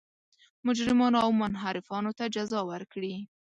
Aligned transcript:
مجرمانو 0.65 1.17
او 1.25 1.31
منحرفانو 1.41 2.11
ته 2.17 2.23
جزا 2.35 2.61
ورکړي. 2.71 3.13